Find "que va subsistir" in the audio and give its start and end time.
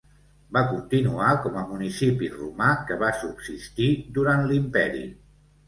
2.89-3.93